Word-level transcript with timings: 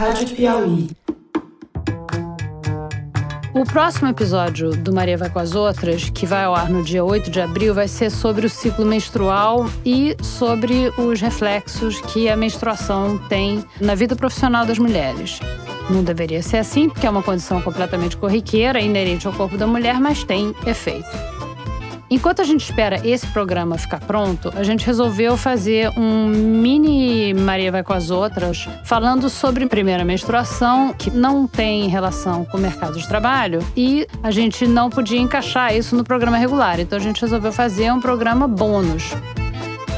Rádio 0.00 0.34
Piauí. 0.34 0.88
O 3.52 3.64
próximo 3.66 4.08
episódio 4.08 4.70
do 4.70 4.94
Maria 4.94 5.18
Vai 5.18 5.28
com 5.28 5.38
as 5.38 5.54
Outras, 5.54 6.08
que 6.08 6.24
vai 6.24 6.44
ao 6.44 6.54
ar 6.54 6.70
no 6.70 6.82
dia 6.82 7.04
8 7.04 7.30
de 7.30 7.38
abril, 7.38 7.74
vai 7.74 7.86
ser 7.86 8.08
sobre 8.08 8.46
o 8.46 8.48
ciclo 8.48 8.86
menstrual 8.86 9.66
e 9.84 10.16
sobre 10.22 10.90
os 10.96 11.20
reflexos 11.20 12.00
que 12.00 12.30
a 12.30 12.36
menstruação 12.36 13.18
tem 13.28 13.62
na 13.78 13.94
vida 13.94 14.16
profissional 14.16 14.64
das 14.64 14.78
mulheres. 14.78 15.38
Não 15.90 16.02
deveria 16.02 16.42
ser 16.42 16.56
assim, 16.56 16.88
porque 16.88 17.06
é 17.06 17.10
uma 17.10 17.22
condição 17.22 17.60
completamente 17.60 18.16
corriqueira, 18.16 18.80
inerente 18.80 19.26
ao 19.26 19.34
corpo 19.34 19.58
da 19.58 19.66
mulher, 19.66 20.00
mas 20.00 20.24
tem 20.24 20.54
efeito. 20.66 21.39
Enquanto 22.10 22.42
a 22.42 22.44
gente 22.44 22.64
espera 22.64 23.00
esse 23.06 23.24
programa 23.28 23.78
ficar 23.78 24.00
pronto, 24.00 24.52
a 24.56 24.64
gente 24.64 24.84
resolveu 24.84 25.36
fazer 25.36 25.90
um 25.96 26.26
mini 26.26 27.32
Maria 27.32 27.70
vai 27.70 27.84
com 27.84 27.92
as 27.92 28.10
outras, 28.10 28.68
falando 28.84 29.30
sobre 29.30 29.64
primeira 29.66 30.04
menstruação, 30.04 30.92
que 30.92 31.08
não 31.08 31.46
tem 31.46 31.88
relação 31.88 32.44
com 32.44 32.58
o 32.58 32.60
mercado 32.60 32.98
de 32.98 33.06
trabalho, 33.06 33.60
e 33.76 34.08
a 34.24 34.32
gente 34.32 34.66
não 34.66 34.90
podia 34.90 35.20
encaixar 35.20 35.72
isso 35.72 35.94
no 35.94 36.02
programa 36.02 36.36
regular. 36.36 36.80
Então 36.80 36.98
a 36.98 37.02
gente 37.02 37.20
resolveu 37.20 37.52
fazer 37.52 37.92
um 37.92 38.00
programa 38.00 38.48
bônus. 38.48 39.14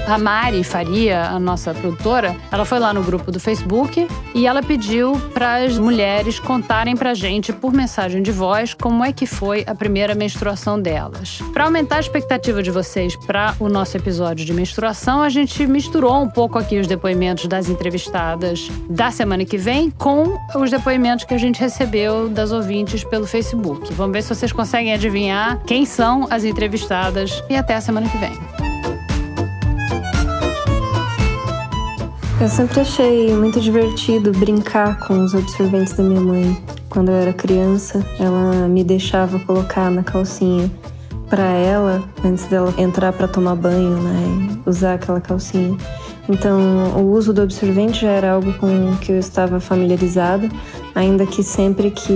A 0.06 0.18
Mari 0.18 0.64
Faria, 0.64 1.22
a 1.22 1.38
nossa 1.38 1.72
produtora, 1.72 2.36
ela 2.50 2.64
foi 2.64 2.78
lá 2.78 2.92
no 2.92 3.02
grupo 3.02 3.30
do 3.30 3.38
Facebook 3.38 4.06
e 4.34 4.46
ela 4.46 4.62
pediu 4.62 5.18
para 5.32 5.64
as 5.64 5.78
mulheres 5.78 6.38
contarem 6.38 6.96
para 6.96 7.10
a 7.10 7.14
gente 7.14 7.52
por 7.52 7.72
mensagem 7.72 8.22
de 8.22 8.32
voz 8.32 8.74
como 8.74 9.04
é 9.04 9.12
que 9.12 9.26
foi 9.26 9.64
a 9.66 9.74
primeira 9.74 10.14
menstruação 10.14 10.80
delas. 10.80 11.40
Para 11.52 11.64
aumentar 11.64 11.96
a 11.96 12.00
expectativa 12.00 12.62
de 12.62 12.70
vocês 12.70 13.14
para 13.16 13.54
o 13.60 13.68
nosso 13.68 13.96
episódio 13.96 14.44
de 14.44 14.52
menstruação, 14.52 15.22
a 15.22 15.28
gente 15.28 15.66
misturou 15.66 16.20
um 16.20 16.28
pouco 16.28 16.58
aqui 16.58 16.78
os 16.78 16.86
depoimentos 16.86 17.46
das 17.46 17.68
entrevistadas 17.68 18.70
da 18.90 19.10
semana 19.10 19.44
que 19.44 19.56
vem 19.56 19.90
com 19.90 20.38
os 20.56 20.70
depoimentos 20.70 21.24
que 21.24 21.34
a 21.34 21.38
gente 21.38 21.60
recebeu 21.60 22.28
das 22.28 22.50
ouvintes 22.52 23.04
pelo 23.04 23.26
Facebook. 23.26 23.92
Vamos 23.94 24.12
ver 24.12 24.22
se 24.22 24.34
vocês 24.34 24.52
conseguem 24.52 24.92
adivinhar 24.92 25.62
quem 25.64 25.86
são 25.86 26.26
as 26.28 26.44
entrevistadas 26.44 27.42
e 27.48 27.56
até 27.56 27.74
a 27.74 27.80
semana 27.80 28.08
que 28.08 28.18
vem. 28.18 28.61
Eu 32.42 32.48
sempre 32.48 32.80
achei 32.80 33.32
muito 33.36 33.60
divertido 33.60 34.32
brincar 34.32 34.98
com 35.06 35.22
os 35.22 35.32
absorventes 35.32 35.92
da 35.92 36.02
minha 36.02 36.20
mãe. 36.20 36.60
Quando 36.90 37.12
eu 37.12 37.14
era 37.14 37.32
criança, 37.32 38.04
ela 38.18 38.66
me 38.66 38.82
deixava 38.82 39.38
colocar 39.38 39.88
na 39.92 40.02
calcinha 40.02 40.68
para 41.30 41.44
ela 41.44 42.02
antes 42.24 42.44
dela 42.46 42.74
entrar 42.76 43.12
para 43.12 43.28
tomar 43.28 43.54
banho, 43.54 43.90
né, 43.90 44.58
e 44.66 44.68
usar 44.68 44.94
aquela 44.94 45.20
calcinha. 45.20 45.78
Então, 46.28 46.60
o 46.96 47.12
uso 47.12 47.32
do 47.32 47.42
absorvente 47.42 48.00
já 48.00 48.10
era 48.10 48.32
algo 48.32 48.52
com 48.54 48.96
que 48.96 49.12
eu 49.12 49.18
estava 49.20 49.60
familiarizada, 49.60 50.48
ainda 50.96 51.24
que 51.24 51.44
sempre 51.44 51.92
que 51.92 52.12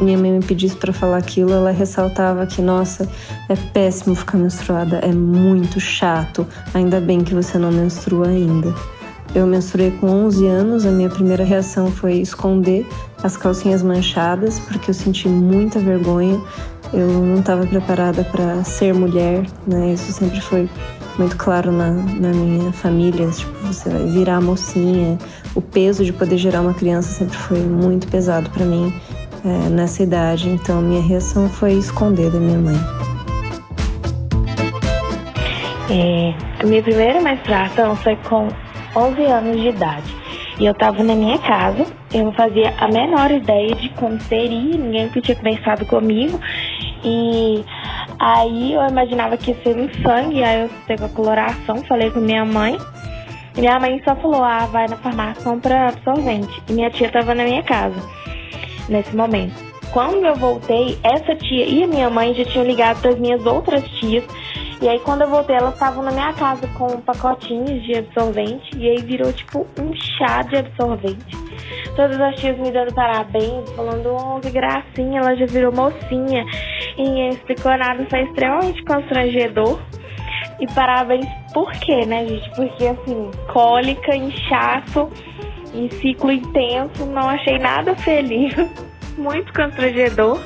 minha 0.00 0.16
mãe 0.16 0.32
me 0.32 0.42
pedisse 0.42 0.76
para 0.76 0.92
falar 0.92 1.18
aquilo, 1.18 1.52
ela 1.52 1.70
ressaltava 1.70 2.46
que, 2.46 2.62
nossa, 2.62 3.06
é 3.46 3.54
péssimo 3.74 4.14
ficar 4.14 4.38
menstruada, 4.38 5.00
é 5.00 5.12
muito 5.12 5.78
chato, 5.78 6.46
ainda 6.72 6.98
bem 6.98 7.20
que 7.20 7.34
você 7.34 7.58
não 7.58 7.70
menstrua 7.70 8.28
ainda. 8.28 8.74
Eu 9.36 9.46
menstruei 9.46 9.90
com 9.90 10.06
11 10.06 10.46
anos, 10.46 10.86
a 10.86 10.90
minha 10.90 11.10
primeira 11.10 11.44
reação 11.44 11.90
foi 11.90 12.14
esconder 12.14 12.86
as 13.22 13.36
calcinhas 13.36 13.82
manchadas, 13.82 14.58
porque 14.60 14.88
eu 14.88 14.94
senti 14.94 15.28
muita 15.28 15.78
vergonha. 15.78 16.40
Eu 16.90 17.06
não 17.06 17.40
estava 17.40 17.66
preparada 17.66 18.24
para 18.24 18.64
ser 18.64 18.94
mulher, 18.94 19.44
né? 19.66 19.92
Isso 19.92 20.10
sempre 20.10 20.40
foi 20.40 20.70
muito 21.18 21.36
claro 21.36 21.70
na, 21.70 21.90
na 21.90 22.30
minha 22.30 22.72
família. 22.72 23.28
Tipo, 23.28 23.52
você 23.66 23.90
vai 23.90 24.06
virar 24.06 24.40
mocinha. 24.40 25.18
O 25.54 25.60
peso 25.60 26.02
de 26.02 26.14
poder 26.14 26.38
gerar 26.38 26.62
uma 26.62 26.72
criança 26.72 27.10
sempre 27.10 27.36
foi 27.36 27.58
muito 27.58 28.08
pesado 28.08 28.48
para 28.48 28.64
mim 28.64 28.90
é, 29.44 29.68
nessa 29.68 30.02
idade. 30.02 30.48
Então, 30.48 30.80
minha 30.80 31.02
reação 31.02 31.46
foi 31.46 31.74
esconder 31.74 32.30
da 32.30 32.38
minha 32.38 32.58
mãe. 32.58 32.80
É, 35.90 36.64
minha 36.64 36.82
primeira 36.82 37.20
menstruação 37.20 37.94
foi 37.96 38.16
com 38.26 38.48
11 38.96 39.22
anos 39.24 39.60
de 39.60 39.68
idade. 39.68 40.16
E 40.58 40.64
eu 40.64 40.72
tava 40.72 41.02
na 41.04 41.14
minha 41.14 41.38
casa, 41.38 41.84
eu 42.14 42.24
não 42.24 42.32
fazia 42.32 42.72
a 42.78 42.88
menor 42.88 43.30
ideia 43.30 43.74
de 43.74 43.90
como 43.90 44.18
seria, 44.22 44.76
ninguém 44.78 45.08
tinha 45.08 45.36
conversado 45.36 45.84
comigo. 45.84 46.40
E 47.04 47.62
aí 48.18 48.72
eu 48.72 48.86
imaginava 48.88 49.36
que 49.36 49.50
ia 49.50 49.62
ser 49.62 49.76
um 49.76 49.88
sangue, 50.02 50.42
aí 50.42 50.62
eu 50.62 50.70
teve 50.86 51.04
a 51.04 51.08
coloração, 51.10 51.84
falei 51.84 52.10
com 52.10 52.20
minha 52.20 52.44
mãe. 52.44 52.78
E 53.54 53.60
minha 53.60 53.78
mãe 53.78 54.00
só 54.02 54.16
falou, 54.16 54.42
ah, 54.42 54.66
vai 54.66 54.88
na 54.88 54.96
farmácia 54.96 55.44
compra 55.44 55.88
absorvente. 55.88 56.62
E 56.68 56.72
minha 56.72 56.90
tia 56.90 57.10
tava 57.10 57.34
na 57.34 57.44
minha 57.44 57.62
casa 57.62 57.96
nesse 58.88 59.14
momento. 59.14 59.54
Quando 59.92 60.24
eu 60.24 60.34
voltei, 60.34 60.98
essa 61.02 61.34
tia 61.36 61.66
e 61.66 61.84
a 61.84 61.86
minha 61.86 62.10
mãe 62.10 62.34
já 62.34 62.44
tinham 62.44 62.66
ligado 62.66 63.00
para 63.00 63.10
as 63.10 63.18
minhas 63.18 63.44
outras 63.44 63.82
tias 63.98 64.24
e 64.80 64.88
aí 64.88 65.00
quando 65.00 65.22
eu 65.22 65.28
voltei, 65.28 65.56
elas 65.56 65.74
estavam 65.74 66.02
na 66.02 66.10
minha 66.10 66.32
casa 66.34 66.66
com 66.76 67.00
pacotinhos 67.00 67.82
de 67.84 67.96
absorvente 67.96 68.76
e 68.76 68.90
aí 68.90 69.02
virou 69.02 69.32
tipo 69.32 69.66
um 69.80 69.94
chá 69.94 70.42
de 70.42 70.56
absorvente. 70.56 71.36
Todas 71.94 72.20
as 72.20 72.36
tias 72.36 72.58
me 72.58 72.70
dando 72.70 72.92
parabéns, 72.94 73.70
falando, 73.74 74.14
oh, 74.14 74.40
que 74.40 74.50
gracinha, 74.50 75.20
ela 75.20 75.34
já 75.34 75.46
virou 75.46 75.72
mocinha. 75.72 76.44
E 76.96 77.02
ninguém 77.02 77.30
explicou 77.30 77.76
nada, 77.76 78.06
foi 78.08 78.22
extremamente 78.22 78.84
constrangedor. 78.84 79.80
E 80.60 80.66
parabéns 80.74 81.26
por 81.54 81.70
quê, 81.72 82.04
né, 82.04 82.26
gente? 82.26 82.50
Porque 82.50 82.86
assim, 82.86 83.30
cólica, 83.52 84.14
inchaço, 84.14 85.08
em 85.74 85.90
ciclo 85.90 86.30
intenso, 86.30 87.06
não 87.06 87.28
achei 87.28 87.58
nada 87.58 87.94
feliz. 87.96 88.54
Muito 89.16 89.52
constrangedor. 89.54 90.38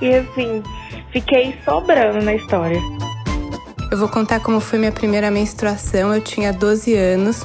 E 0.00 0.14
assim, 0.14 0.62
fiquei 1.10 1.54
sobrando 1.62 2.24
na 2.24 2.34
história. 2.34 2.95
Eu 3.88 3.96
vou 3.96 4.08
contar 4.08 4.40
como 4.40 4.58
foi 4.58 4.80
minha 4.80 4.90
primeira 4.90 5.30
menstruação. 5.30 6.12
Eu 6.12 6.20
tinha 6.20 6.52
12 6.52 6.92
anos. 6.94 7.42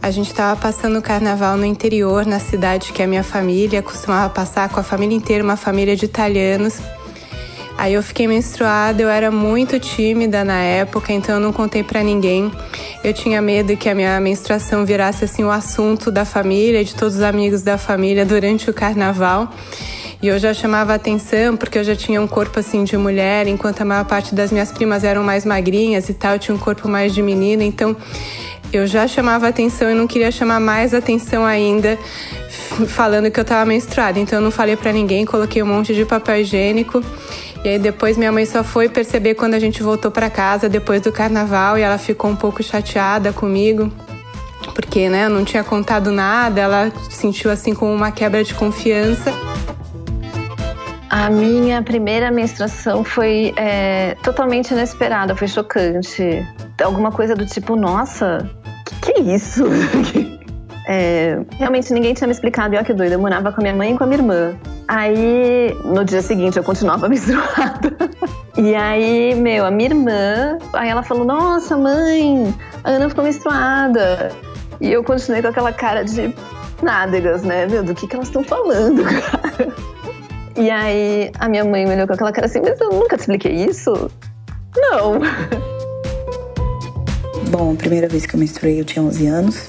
A 0.00 0.10
gente 0.10 0.28
estava 0.28 0.58
passando 0.58 0.98
o 0.98 1.02
carnaval 1.02 1.56
no 1.56 1.66
interior, 1.66 2.24
na 2.24 2.40
cidade 2.40 2.92
que 2.92 3.02
é 3.02 3.04
a 3.04 3.08
minha 3.08 3.22
família. 3.22 3.82
Costumava 3.82 4.30
passar 4.30 4.70
com 4.70 4.80
a 4.80 4.82
família 4.82 5.14
inteira, 5.14 5.44
uma 5.44 5.56
família 5.56 5.94
de 5.94 6.06
italianos. 6.06 6.78
Aí 7.76 7.94
eu 7.94 8.02
fiquei 8.02 8.26
menstruada, 8.26 9.02
eu 9.02 9.08
era 9.08 9.30
muito 9.30 9.78
tímida 9.78 10.44
na 10.44 10.60
época, 10.62 11.12
então 11.12 11.36
eu 11.36 11.40
não 11.40 11.52
contei 11.52 11.82
para 11.82 12.02
ninguém. 12.02 12.50
Eu 13.02 13.12
tinha 13.12 13.42
medo 13.42 13.76
que 13.76 13.88
a 13.88 13.94
minha 13.94 14.18
menstruação 14.20 14.84
virasse 14.84 15.24
assim 15.24 15.44
o 15.44 15.50
assunto 15.50 16.10
da 16.10 16.24
família, 16.24 16.84
de 16.84 16.94
todos 16.94 17.16
os 17.16 17.22
amigos 17.22 17.62
da 17.62 17.76
família 17.76 18.24
durante 18.24 18.70
o 18.70 18.74
carnaval. 18.74 19.52
E 20.22 20.28
eu 20.28 20.38
já 20.38 20.54
chamava 20.54 20.94
atenção 20.94 21.56
porque 21.56 21.76
eu 21.76 21.82
já 21.82 21.96
tinha 21.96 22.22
um 22.22 22.28
corpo 22.28 22.60
assim 22.60 22.84
de 22.84 22.96
mulher, 22.96 23.48
enquanto 23.48 23.80
a 23.80 23.84
maior 23.84 24.04
parte 24.04 24.36
das 24.36 24.52
minhas 24.52 24.70
primas 24.70 25.02
eram 25.02 25.24
mais 25.24 25.44
magrinhas 25.44 26.08
e 26.08 26.14
tal, 26.14 26.34
eu 26.34 26.38
tinha 26.38 26.54
um 26.54 26.58
corpo 26.58 26.88
mais 26.88 27.12
de 27.12 27.20
menina, 27.20 27.64
então 27.64 27.96
eu 28.72 28.86
já 28.86 29.08
chamava 29.08 29.48
atenção 29.48 29.90
e 29.90 29.94
não 29.94 30.06
queria 30.06 30.30
chamar 30.30 30.60
mais 30.60 30.94
atenção 30.94 31.44
ainda 31.44 31.98
falando 32.86 33.32
que 33.32 33.40
eu 33.40 33.44
tava 33.44 33.66
menstruada. 33.66 34.20
Então 34.20 34.38
eu 34.38 34.42
não 34.42 34.52
falei 34.52 34.76
para 34.76 34.92
ninguém, 34.92 35.26
coloquei 35.26 35.60
um 35.60 35.66
monte 35.66 35.92
de 35.92 36.04
papel 36.04 36.40
higiênico. 36.40 37.02
E 37.64 37.68
aí 37.68 37.78
depois 37.80 38.16
minha 38.16 38.30
mãe 38.30 38.46
só 38.46 38.62
foi 38.62 38.88
perceber 38.88 39.34
quando 39.34 39.54
a 39.54 39.58
gente 39.58 39.82
voltou 39.82 40.10
para 40.10 40.30
casa 40.30 40.68
depois 40.68 41.00
do 41.02 41.10
carnaval 41.10 41.76
e 41.76 41.82
ela 41.82 41.98
ficou 41.98 42.30
um 42.30 42.36
pouco 42.36 42.62
chateada 42.62 43.32
comigo. 43.32 43.92
Porque, 44.72 45.08
né, 45.08 45.26
eu 45.26 45.30
não 45.30 45.44
tinha 45.44 45.64
contado 45.64 46.12
nada, 46.12 46.60
ela 46.60 46.92
sentiu 47.10 47.50
assim 47.50 47.74
como 47.74 47.92
uma 47.92 48.12
quebra 48.12 48.44
de 48.44 48.54
confiança. 48.54 49.51
A 51.12 51.28
minha 51.28 51.82
primeira 51.82 52.30
menstruação 52.30 53.04
foi 53.04 53.52
é, 53.58 54.16
totalmente 54.22 54.70
inesperada, 54.70 55.36
foi 55.36 55.46
chocante. 55.46 56.42
Alguma 56.82 57.12
coisa 57.12 57.34
do 57.34 57.44
tipo, 57.44 57.76
nossa, 57.76 58.48
que, 58.86 59.12
que 59.12 59.20
é 59.20 59.20
isso? 59.20 59.62
é, 60.88 61.38
realmente 61.58 61.92
ninguém 61.92 62.14
tinha 62.14 62.26
me 62.26 62.32
explicado, 62.32 62.72
e 62.72 62.78
olha 62.78 62.86
que 62.86 62.94
doido, 62.94 63.12
eu 63.12 63.18
morava 63.18 63.52
com 63.52 63.60
a 63.60 63.62
minha 63.62 63.74
mãe 63.74 63.92
e 63.92 63.98
com 63.98 64.04
a 64.04 64.06
minha 64.06 64.20
irmã. 64.20 64.54
Aí, 64.88 65.76
no 65.84 66.02
dia 66.02 66.22
seguinte, 66.22 66.56
eu 66.56 66.64
continuava 66.64 67.06
menstruada. 67.10 67.94
e 68.56 68.74
aí, 68.74 69.34
meu, 69.34 69.66
a 69.66 69.70
minha 69.70 69.90
irmã, 69.90 70.56
aí 70.72 70.88
ela 70.88 71.02
falou, 71.02 71.26
nossa, 71.26 71.76
mãe, 71.76 72.54
a 72.84 72.88
Ana 72.88 73.10
ficou 73.10 73.22
menstruada. 73.22 74.30
E 74.80 74.90
eu 74.90 75.04
continuei 75.04 75.42
com 75.42 75.48
aquela 75.48 75.74
cara 75.74 76.04
de 76.04 76.34
nádegas, 76.82 77.42
né? 77.42 77.66
Meu, 77.66 77.84
do 77.84 77.94
que, 77.94 78.06
que 78.06 78.16
elas 78.16 78.28
estão 78.28 78.42
falando, 78.42 79.04
cara? 79.04 79.92
E 80.56 80.70
aí 80.70 81.30
a 81.38 81.48
minha 81.48 81.64
mãe 81.64 81.86
me 81.86 81.94
olhou 81.94 82.06
com 82.06 82.12
aquela 82.12 82.32
cara 82.32 82.46
assim, 82.46 82.60
mas 82.60 82.80
eu 82.80 82.90
nunca 82.90 83.16
te 83.16 83.20
expliquei 83.20 83.52
isso? 83.52 84.10
Não. 84.76 85.20
Bom, 87.50 87.72
a 87.72 87.76
primeira 87.76 88.08
vez 88.08 88.26
que 88.26 88.34
eu 88.34 88.40
menstruei 88.40 88.80
eu 88.80 88.84
tinha 88.84 89.04
11 89.04 89.26
anos. 89.26 89.68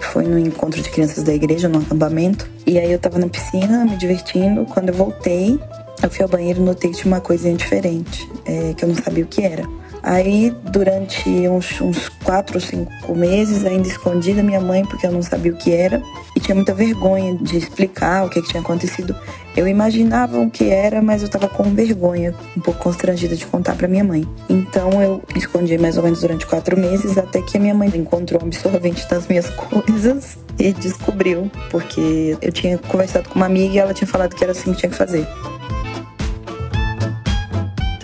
Foi 0.00 0.24
no 0.24 0.38
encontro 0.38 0.80
de 0.80 0.88
crianças 0.90 1.24
da 1.24 1.34
igreja, 1.34 1.68
no 1.68 1.78
acampamento. 1.78 2.48
E 2.66 2.78
aí 2.78 2.92
eu 2.92 2.98
tava 2.98 3.18
na 3.18 3.28
piscina, 3.28 3.84
me 3.84 3.96
divertindo. 3.96 4.64
Quando 4.66 4.90
eu 4.90 4.94
voltei, 4.94 5.58
eu 6.02 6.10
fui 6.10 6.22
ao 6.22 6.28
banheiro 6.28 6.60
e 6.60 6.62
notei 6.62 6.90
que 6.90 6.98
tinha 6.98 7.12
uma 7.12 7.20
coisinha 7.20 7.54
diferente, 7.54 8.30
é, 8.44 8.74
que 8.74 8.84
eu 8.84 8.88
não 8.88 8.94
sabia 8.94 9.24
o 9.24 9.26
que 9.26 9.42
era. 9.42 9.64
Aí, 10.06 10.54
durante 10.70 11.30
uns, 11.48 11.80
uns 11.80 12.10
quatro 12.22 12.56
ou 12.56 12.60
cinco 12.60 13.14
meses, 13.14 13.64
ainda 13.64 13.88
escondi 13.88 14.34
da 14.34 14.42
minha 14.42 14.60
mãe, 14.60 14.84
porque 14.84 15.06
eu 15.06 15.10
não 15.10 15.22
sabia 15.22 15.50
o 15.50 15.56
que 15.56 15.72
era, 15.72 16.02
e 16.36 16.40
tinha 16.40 16.54
muita 16.54 16.74
vergonha 16.74 17.34
de 17.36 17.56
explicar 17.56 18.26
o 18.26 18.28
que, 18.28 18.42
que 18.42 18.48
tinha 18.48 18.60
acontecido. 18.60 19.16
Eu 19.56 19.66
imaginava 19.66 20.38
o 20.38 20.50
que 20.50 20.68
era, 20.68 21.00
mas 21.00 21.22
eu 21.22 21.26
estava 21.26 21.48
com 21.48 21.62
vergonha, 21.74 22.34
um 22.54 22.60
pouco 22.60 22.80
constrangida 22.80 23.34
de 23.34 23.46
contar 23.46 23.76
para 23.76 23.88
minha 23.88 24.04
mãe. 24.04 24.28
Então, 24.46 25.02
eu 25.02 25.22
escondi 25.34 25.78
mais 25.78 25.96
ou 25.96 26.02
menos 26.02 26.20
durante 26.20 26.44
quatro 26.44 26.78
meses, 26.78 27.16
até 27.16 27.40
que 27.40 27.56
a 27.56 27.60
minha 27.60 27.74
mãe 27.74 27.90
encontrou 27.94 28.42
um 28.42 28.46
absorvente 28.46 29.08
das 29.08 29.26
minhas 29.26 29.48
coisas 29.56 30.36
e 30.58 30.70
descobriu, 30.74 31.50
porque 31.70 32.36
eu 32.42 32.52
tinha 32.52 32.76
conversado 32.76 33.30
com 33.30 33.36
uma 33.36 33.46
amiga 33.46 33.74
e 33.74 33.78
ela 33.78 33.94
tinha 33.94 34.06
falado 34.06 34.34
que 34.34 34.44
era 34.44 34.52
assim 34.52 34.72
que 34.74 34.80
tinha 34.80 34.90
que 34.90 34.98
fazer. 34.98 35.26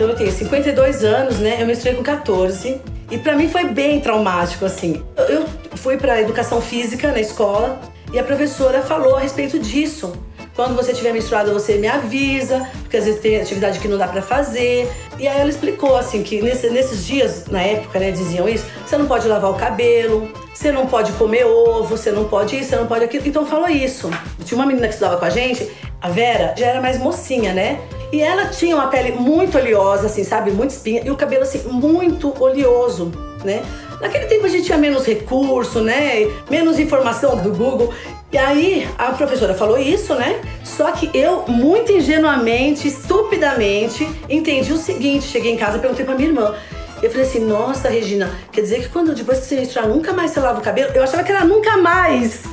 Então 0.01 0.09
eu 0.09 0.15
tenho 0.15 0.31
52 0.31 1.03
anos, 1.03 1.37
né? 1.37 1.57
Eu 1.59 1.67
menstruei 1.67 1.95
com 1.95 2.01
14 2.01 2.81
e 3.11 3.19
para 3.19 3.35
mim 3.35 3.47
foi 3.47 3.65
bem 3.65 4.01
traumático 4.01 4.65
assim. 4.65 5.03
Eu 5.29 5.45
fui 5.75 5.95
para 5.95 6.19
educação 6.19 6.59
física 6.59 7.11
na 7.11 7.19
escola 7.19 7.79
e 8.11 8.17
a 8.17 8.23
professora 8.23 8.81
falou 8.81 9.15
a 9.15 9.19
respeito 9.19 9.59
disso. 9.59 10.11
Quando 10.55 10.75
você 10.75 10.91
tiver 10.91 11.13
menstruado, 11.13 11.53
você 11.53 11.75
me 11.75 11.87
avisa, 11.87 12.67
porque 12.81 12.97
às 12.97 13.05
vezes 13.05 13.21
tem 13.21 13.39
atividade 13.39 13.77
que 13.77 13.87
não 13.87 13.95
dá 13.95 14.07
para 14.07 14.23
fazer. 14.23 14.91
E 15.19 15.27
aí 15.27 15.39
ela 15.39 15.51
explicou 15.51 15.95
assim 15.95 16.23
que 16.23 16.41
nesse, 16.41 16.71
nesses 16.71 17.05
dias, 17.05 17.45
na 17.45 17.61
época, 17.61 17.99
né, 17.99 18.09
diziam 18.09 18.49
isso, 18.49 18.65
você 18.83 18.97
não 18.97 19.05
pode 19.05 19.27
lavar 19.27 19.51
o 19.51 19.53
cabelo, 19.53 20.27
você 20.61 20.71
não 20.71 20.85
pode 20.85 21.11
comer 21.13 21.43
ovo, 21.43 21.97
você 21.97 22.11
não 22.11 22.25
pode 22.25 22.55
isso, 22.55 22.69
você 22.69 22.75
não 22.75 22.85
pode 22.85 23.03
aquilo. 23.03 23.27
Então 23.27 23.45
falou 23.47 23.67
isso. 23.67 24.11
Tinha 24.45 24.55
uma 24.59 24.65
menina 24.67 24.87
que 24.87 24.93
estudava 24.93 25.17
com 25.17 25.25
a 25.25 25.29
gente, 25.29 25.67
a 25.99 26.07
Vera, 26.07 26.53
já 26.55 26.67
era 26.67 26.79
mais 26.79 26.99
mocinha, 26.99 27.51
né? 27.51 27.81
E 28.13 28.21
ela 28.21 28.45
tinha 28.45 28.75
uma 28.75 28.87
pele 28.87 29.13
muito 29.13 29.57
oleosa, 29.57 30.05
assim, 30.05 30.23
sabe? 30.23 30.51
Muito 30.51 30.69
espinha. 30.69 31.01
E 31.03 31.09
o 31.09 31.15
cabelo, 31.15 31.41
assim, 31.41 31.63
muito 31.67 32.31
oleoso, 32.39 33.11
né? 33.43 33.63
Naquele 33.99 34.25
tempo 34.25 34.45
a 34.45 34.49
gente 34.49 34.65
tinha 34.65 34.77
menos 34.77 35.05
recurso, 35.05 35.81
né? 35.81 36.27
Menos 36.49 36.77
informação 36.77 37.37
do 37.37 37.51
Google. 37.51 37.91
E 38.31 38.37
aí 38.37 38.87
a 38.99 39.11
professora 39.13 39.55
falou 39.55 39.79
isso, 39.79 40.13
né? 40.13 40.41
Só 40.63 40.91
que 40.91 41.09
eu, 41.13 41.45
muito 41.47 41.91
ingenuamente, 41.91 42.87
estupidamente, 42.87 44.07
entendi 44.29 44.71
o 44.71 44.77
seguinte: 44.77 45.25
cheguei 45.25 45.53
em 45.53 45.57
casa 45.57 45.77
e 45.77 45.79
perguntei 45.79 46.05
pra 46.05 46.13
minha 46.13 46.29
irmã. 46.29 46.53
Eu 47.01 47.09
falei 47.09 47.25
assim, 47.25 47.39
nossa, 47.39 47.89
Regina, 47.89 48.29
quer 48.51 48.61
dizer 48.61 48.81
que 48.81 48.89
quando 48.89 49.15
depois 49.15 49.39
que 49.39 49.45
você 49.45 49.55
menstruar 49.55 49.87
nunca 49.87 50.13
mais 50.13 50.31
você 50.31 50.39
lava 50.39 50.59
o 50.59 50.63
cabelo? 50.63 50.91
Eu 50.93 51.03
achava 51.03 51.23
que 51.23 51.31
era 51.31 51.43
nunca 51.43 51.77
mais. 51.77 52.43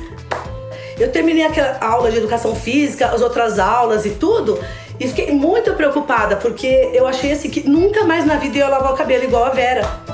Eu 0.99 1.11
terminei 1.11 1.45
aquela 1.45 1.77
aula 1.79 2.11
de 2.11 2.17
educação 2.17 2.55
física, 2.55 3.07
as 3.07 3.21
outras 3.21 3.59
aulas 3.59 4.05
e 4.05 4.11
tudo, 4.11 4.59
e 4.99 5.07
fiquei 5.07 5.31
muito 5.31 5.73
preocupada, 5.75 6.35
porque 6.35 6.91
eu 6.93 7.07
achei 7.07 7.31
assim 7.31 7.49
que 7.49 7.67
nunca 7.69 8.03
mais 8.03 8.25
na 8.25 8.35
vida 8.35 8.57
eu 8.57 8.65
ia 8.65 8.69
lavar 8.69 8.93
o 8.93 8.97
cabelo 8.97 9.23
igual 9.23 9.45
a 9.45 9.49
Vera. 9.49 10.08